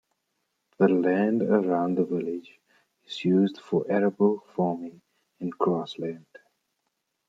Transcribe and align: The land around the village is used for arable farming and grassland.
The 0.79 0.87
land 0.87 1.43
around 1.43 1.95
the 1.95 2.05
village 2.05 2.59
is 3.05 3.23
used 3.23 3.59
for 3.59 3.85
arable 3.87 4.39
farming 4.55 5.03
and 5.39 5.51
grassland. 5.51 6.25